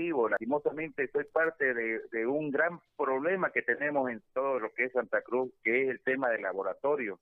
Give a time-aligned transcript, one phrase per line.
[0.00, 0.28] positivo.
[0.28, 4.92] Lastimosamente soy parte de, de, un gran problema que tenemos en todo lo que es
[4.92, 7.18] Santa Cruz, que es el tema del laboratorio.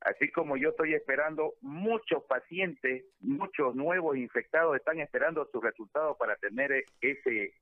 [0.00, 6.36] Así como yo estoy esperando, muchos pacientes, muchos nuevos infectados están esperando sus resultados para
[6.36, 7.54] tener ese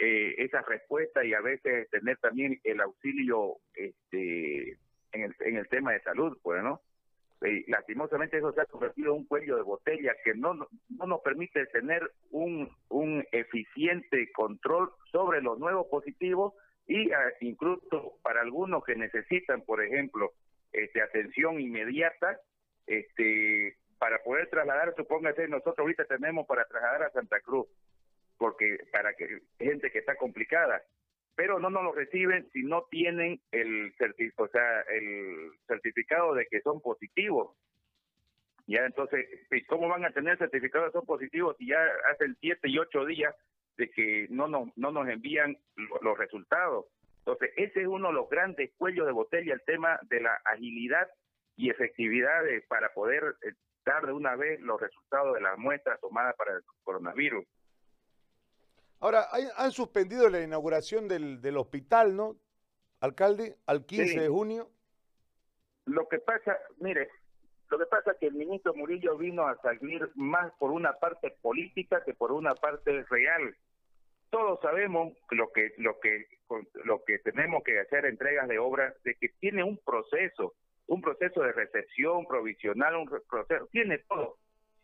[0.00, 4.78] eh, esa respuesta y a veces tener también el auxilio este
[5.10, 6.80] en el, en el tema de salud, pues, ¿no?
[7.42, 11.20] Y lastimosamente eso se ha convertido en un cuello de botella que no, no nos
[11.20, 16.54] permite tener un, un eficiente control sobre los nuevos positivos
[16.88, 20.32] y ah, incluso para algunos que necesitan, por ejemplo,
[20.72, 22.40] este, atención inmediata,
[22.86, 27.66] este, para poder trasladar, supóngase, nosotros ahorita tenemos para trasladar a Santa Cruz,
[28.38, 30.82] porque para que gente que está complicada,
[31.38, 33.94] pero no nos lo reciben si no tienen el,
[34.38, 37.56] o sea, el certificado de que son positivos.
[38.66, 39.24] Ya entonces,
[39.68, 41.78] ¿cómo van a tener certificado de que son positivos si ya
[42.10, 43.36] hacen siete y ocho días
[43.76, 45.56] de que no nos, no nos envían
[46.02, 46.86] los resultados?
[47.20, 51.08] Entonces, ese es uno de los grandes cuellos de botella, el tema de la agilidad
[51.54, 53.52] y efectividad para poder eh,
[53.86, 57.46] dar de una vez los resultados de las muestras tomadas para el coronavirus.
[59.00, 62.36] Ahora, han suspendido la inauguración del, del hospital, ¿no,
[63.00, 63.56] alcalde?
[63.66, 64.70] Al 15 de junio.
[65.86, 67.08] Lo que pasa, mire,
[67.70, 71.30] lo que pasa es que el ministro Murillo vino a salir más por una parte
[71.42, 73.56] política que por una parte real.
[74.30, 76.26] Todos sabemos lo que lo que
[76.84, 80.54] lo que tenemos que hacer entregas de obras de que tiene un proceso,
[80.86, 84.38] un proceso de recepción provisional, un proceso, tiene todo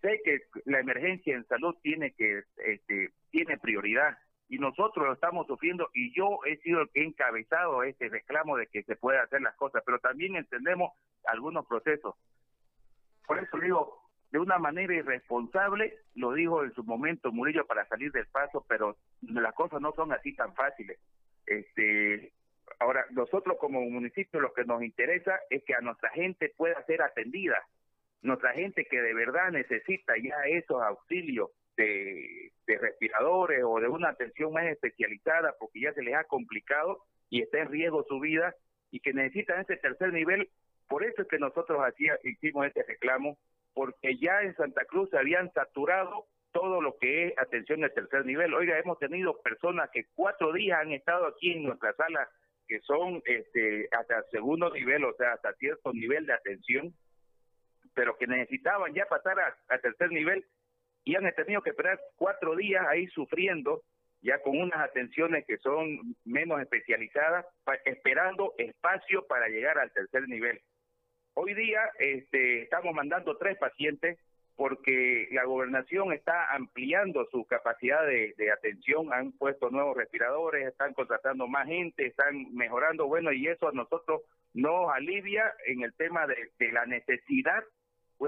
[0.04, 5.46] sé que la emergencia en salud tiene que este, tiene prioridad y nosotros lo estamos
[5.46, 9.22] sufriendo y yo he sido el que he encabezado este reclamo de que se pueda
[9.22, 10.92] hacer las cosas, pero también entendemos
[11.24, 12.14] algunos procesos.
[13.26, 18.12] Por eso digo, de una manera irresponsable, lo dijo en su momento Murillo para salir
[18.12, 20.98] del paso, pero las cosas no son así tan fáciles.
[21.46, 22.32] Este,
[22.78, 27.00] ahora, nosotros como municipio lo que nos interesa es que a nuestra gente pueda ser
[27.00, 27.56] atendida
[28.24, 34.52] nuestra gente que de verdad necesita ya esos auxilios de, respiradores o de una atención
[34.52, 38.54] más especializada porque ya se les ha complicado y está en riesgo su vida
[38.90, 40.48] y que necesitan ese tercer nivel.
[40.88, 43.36] Por eso es que nosotros hacía, hicimos este reclamo,
[43.74, 48.24] porque ya en Santa Cruz se habían saturado todo lo que es atención de tercer
[48.24, 48.54] nivel.
[48.54, 52.28] Oiga, hemos tenido personas que cuatro días han estado aquí en nuestra sala
[52.68, 56.94] que son este hasta segundo nivel, o sea, hasta cierto nivel de atención,
[57.94, 60.44] pero que necesitaban ya pasar a, tercer nivel
[61.04, 63.82] y han tenido que esperar cuatro días ahí sufriendo
[64.22, 67.44] ya con unas atenciones que son menos especializadas,
[67.84, 70.60] esperando espacio para llegar al tercer nivel.
[71.34, 74.18] Hoy día este, estamos mandando tres pacientes
[74.56, 81.48] porque la gobernación está ampliando su capacidad de, atención, han puesto nuevos respiradores, están contratando
[81.48, 84.22] más gente, están mejorando, bueno, y eso a nosotros
[84.52, 87.64] nos alivia en el tema de la necesidad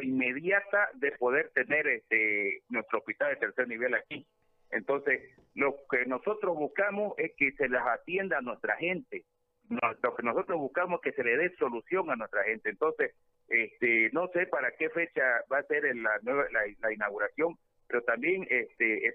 [0.03, 4.27] inmediata de poder tener este nuestro hospital de tercer nivel aquí.
[4.71, 5.21] Entonces,
[5.55, 9.25] lo que nosotros buscamos es que se las atienda a nuestra gente.
[9.69, 12.71] Lo que nosotros buscamos es que se le dé solución a nuestra gente.
[12.71, 13.15] Entonces,
[13.49, 18.47] este, no sé para qué fecha va a ser la, nueva, la, inauguración, pero también
[18.51, 19.15] este,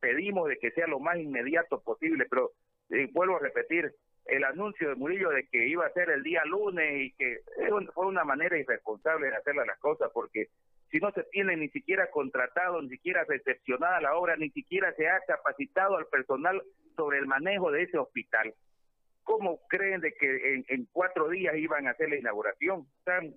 [0.00, 2.26] pedimos de que sea lo más inmediato posible.
[2.28, 2.52] Pero
[2.90, 3.92] eh, vuelvo a repetir,
[4.26, 7.40] el anuncio de Murillo de que iba a ser el día lunes y que
[7.92, 10.48] fue una manera irresponsable de hacer las cosas porque
[10.90, 15.08] si no se tiene ni siquiera contratado, ni siquiera recepcionada la obra, ni siquiera se
[15.08, 16.62] ha capacitado al personal
[16.96, 18.54] sobre el manejo de ese hospital.
[19.24, 22.86] ¿Cómo creen de que en, en cuatro días iban a hacer la inauguración?
[23.04, 23.34] Tan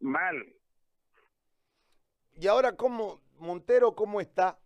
[0.00, 0.46] mal.
[2.34, 4.58] Y ahora, ¿cómo, Montero, cómo está,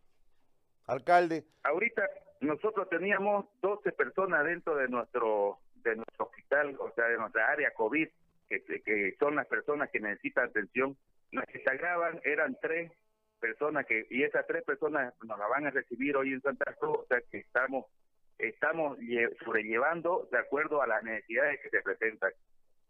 [0.86, 1.44] alcalde?
[1.62, 2.08] Ahorita,
[2.40, 7.72] nosotros teníamos 12 personas dentro de nuestro de nuestro hospital, o sea, de nuestra área
[7.72, 8.08] COVID,
[8.48, 10.96] que, son las personas que necesitan atención.
[11.32, 12.92] Las que se eran tres
[13.38, 16.98] personas que y esas tres personas nos la van a recibir hoy en Santa Cruz,
[16.98, 17.86] o sea que estamos
[18.38, 18.98] estamos
[19.44, 22.32] sobrellevando de acuerdo a las necesidades que se presentan.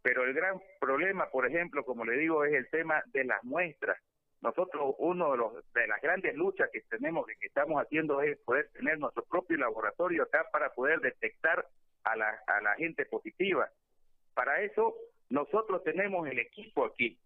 [0.02, 3.98] Pero el gran problema, por ejemplo, como le digo, es el tema de las muestras
[4.42, 8.38] nosotros uno de los de las grandes luchas que tenemos y que estamos haciendo es
[8.38, 11.66] poder tener nuestro propio laboratorio acá para poder detectar
[12.04, 13.68] a la, a la gente positiva.
[14.34, 14.96] Para eso
[15.28, 17.18] nosotros tenemos el equipo aquí.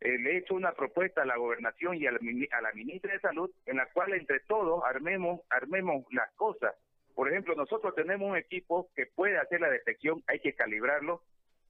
[0.00, 2.18] Eh, le he hecho una propuesta a la gobernación y a la,
[2.52, 6.74] a la ministra de salud en la cual entre todos armemos armemos las cosas.
[7.14, 11.22] Por ejemplo, nosotros tenemos un equipo que puede hacer la detección, hay que calibrarlo.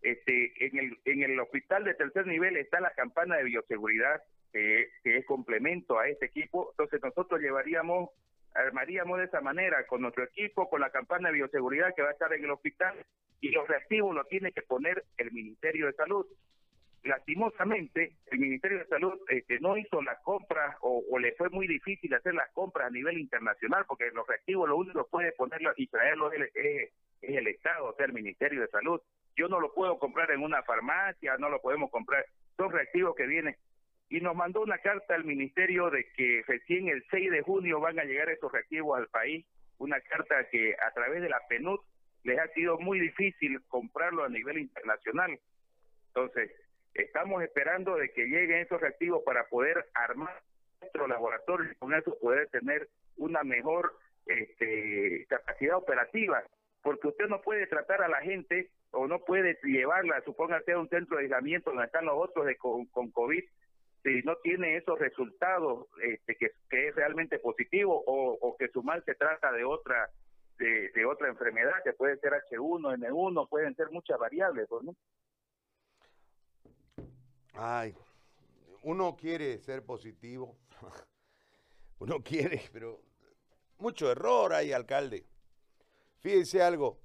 [0.02, 4.22] Este, en el en el hospital de tercer nivel está la campana de bioseguridad
[4.52, 6.69] que, es complemento a este equipo.
[6.72, 8.10] Entonces nosotros llevaríamos
[8.54, 12.12] armaríamos de esa manera, con nuestro equipo, con la campaña de bioseguridad que va a
[12.12, 12.94] estar en el hospital,
[13.40, 16.26] y los reactivos lo tiene que poner el Ministerio de Salud.
[17.02, 22.12] Lastimosamente, el Ministerio de Salud este, no hizo la compra o, le fue muy difícil
[22.12, 25.87] hacer las compras a nivel internacional, porque los reactivos lo único que puede ponerlo y
[25.87, 29.00] traerlo es, es, es el Estado, o sea, el Ministerio de Salud.
[29.34, 32.26] Yo no lo puedo comprar en una farmacia, no lo podemos comprar,
[32.58, 33.56] son reactivos que vienen
[34.12, 37.99] y nos mandó una carta al ministerio de que recién el 6 de junio van
[37.99, 39.47] a llegar esos reactivos al país,
[39.79, 41.81] una carta que a través de la PNUD
[42.25, 45.41] les ha sido muy difícil comprarlo a nivel internacional.
[46.09, 46.50] Entonces,
[46.93, 50.43] estamos esperando de que lleguen esos reactivos para poder armar
[50.82, 53.94] nuestro laboratorio y con eso poder tener una mejor
[54.26, 56.44] este, capacidad operativa,
[56.82, 60.91] porque usted no puede tratar a la gente o no puede llevarla, supóngase a un
[60.91, 63.43] centro de aislamiento donde están los otros de, con, con COVID
[64.02, 69.14] si no tiene esos resultados este, que, es realmente positivo o, que su mal se
[69.14, 70.10] trata de otra
[70.58, 74.94] de, otra enfermedad que puede ser H1, N1, pueden ser muchas variables, ¿no?
[77.54, 77.96] Ay,
[78.82, 80.56] uno quiere ser positivo,
[81.99, 83.00] uno quiere, pero
[83.78, 85.26] mucho error hay, alcalde.
[86.20, 87.00] Fíjese algo,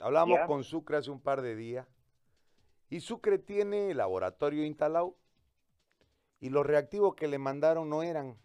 [0.00, 1.86] hablamos con Sucre hace un par de días
[2.88, 5.18] y Sucre tiene laboratorio instalado
[6.44, 8.36] y los reactivos que le mandaron no eran.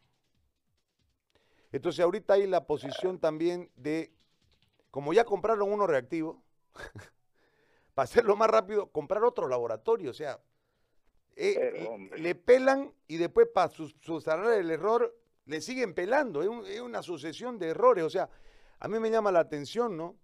[1.74, 4.14] Entonces ahorita hay la posición también de,
[4.90, 6.38] como ya compraron unos reactivos,
[7.94, 10.12] para hacerlo más rápido, comprar otro laboratorio.
[10.12, 10.40] O sea,
[11.36, 15.14] eh, le pelan y después para subsanar el error
[15.46, 16.42] le siguen pelando.
[16.42, 18.06] Es, una sucesión de errores.
[18.06, 18.30] O sea,
[18.80, 20.16] a mí me llama la atención, ¿no?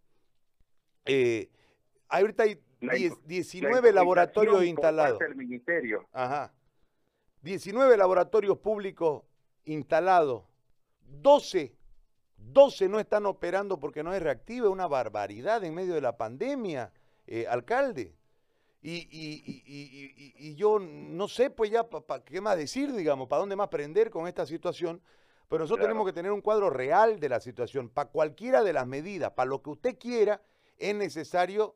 [1.03, 1.49] Eh,
[2.07, 2.57] ahorita hay
[3.25, 5.19] 19 laboratorios instalados.
[5.19, 6.07] El ministerio.
[6.13, 6.53] Ajá.
[7.45, 9.23] 19 laboratorios públicos
[9.65, 10.45] instalados,
[11.21, 11.77] 12,
[12.37, 16.17] 12 no están operando porque no es reactiva, es una barbaridad en medio de la
[16.17, 16.91] pandemia,
[17.27, 18.15] eh, alcalde.
[18.81, 21.87] Y, yo no sé, pues ya,
[22.25, 23.27] ¿qué más decir, digamos?
[23.27, 24.99] ¿Para dónde más prender con esta situación?
[25.47, 27.89] Pero nosotros tenemos que tener un cuadro real de la situación.
[27.89, 30.41] Para cualquiera de las medidas, para lo que usted quiera,
[30.77, 31.75] es necesario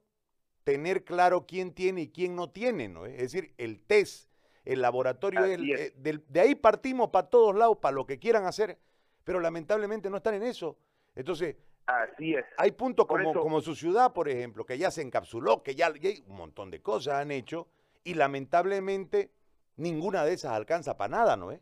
[0.64, 3.06] tener claro quién tiene y quién no tiene, ¿no?
[3.06, 4.30] Es decir, el test
[4.66, 8.78] el laboratorio eh, de ahí partimos para todos lados, para lo que quieran hacer,
[9.24, 10.78] pero lamentablemente no están en eso.
[11.16, 12.46] Entonces, Así es.
[12.58, 16.24] hay puntos como, como su ciudad, por ejemplo, que ya se encapsuló, que ya, hay
[16.28, 17.68] un montón de cosas han hecho,
[18.04, 19.32] y lamentablemente
[19.78, 21.62] ninguna de esas alcanza para nada, ¿no es?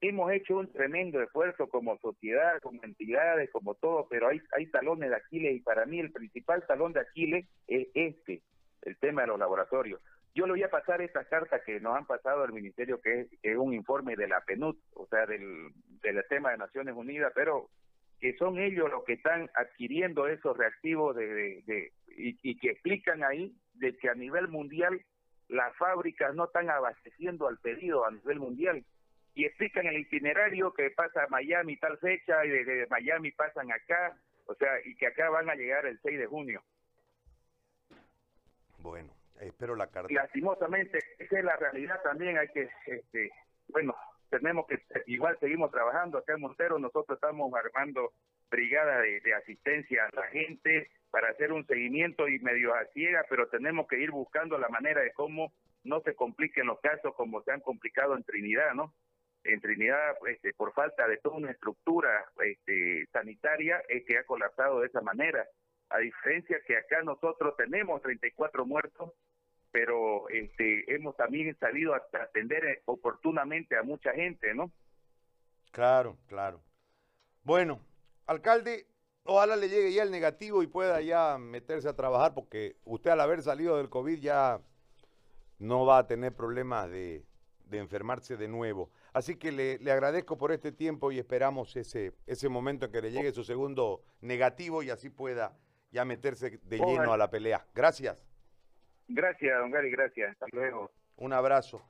[0.00, 5.10] Hemos hecho un tremendo esfuerzo como sociedad, como entidades, como todo, pero hay, hay talones
[5.10, 8.42] de Aquiles y para mí el principal talón de Aquiles es este,
[8.82, 10.00] el tema de los laboratorios.
[10.34, 13.56] Yo le voy a pasar esta carta que nos han pasado al Ministerio, que es,
[13.56, 15.72] un informe de la PNUD, o sea, del,
[16.02, 17.68] del tema de Naciones Unidas, pero
[18.20, 23.54] que son ellos los que están adquiriendo esos reactivos de, de, y, que explican ahí
[23.74, 25.00] de que a nivel mundial
[25.48, 28.84] las fábricas no están abasteciendo al pedido a nivel mundial
[29.34, 34.16] y explican el itinerario que pasa a Miami tal fecha y de Miami pasan acá,
[34.46, 36.62] o sea, y que acá van a llegar el 6 de junio.
[38.80, 40.12] Bueno, Espero la carta.
[40.12, 42.38] Lastimosamente, esa es la realidad también.
[42.38, 43.30] Hay que, este,
[43.68, 43.94] bueno,
[44.30, 46.78] tenemos que, igual seguimos trabajando acá en Montero.
[46.78, 48.12] Nosotros estamos armando
[48.50, 53.48] brigada de, asistencia a la gente para hacer un seguimiento y medio a ciega, pero
[53.48, 55.52] tenemos que ir buscando la manera de cómo
[55.84, 58.94] no se compliquen los casos como se han complicado en Trinidad, ¿no?
[59.44, 64.80] En Trinidad, este, por falta de toda una estructura este, sanitaria, es que ha colapsado
[64.80, 65.46] de esa manera.
[65.90, 69.12] A diferencia que acá nosotros tenemos 34 muertos,
[69.70, 74.70] pero este, hemos también sabido atender eh, oportunamente a mucha gente, ¿no?
[75.70, 76.60] Claro, claro.
[77.44, 77.80] Bueno,
[78.26, 78.86] alcalde,
[79.24, 83.20] ojalá le llegue ya el negativo y pueda ya meterse a trabajar, porque usted al
[83.20, 84.60] haber salido del COVID ya
[85.58, 87.24] no va a tener problemas de,
[87.70, 88.90] enfermarse de nuevo.
[89.12, 93.02] Así que le, le, agradezco por este tiempo y esperamos ese, ese momento en que
[93.02, 95.56] le llegue su segundo negativo y así pueda
[95.90, 97.66] ya meterse de lleno a la pelea.
[97.74, 98.27] Gracias.
[99.08, 100.30] Gracias, don Gary, gracias.
[100.32, 100.90] Hasta luego.
[101.16, 101.82] Un abrazo.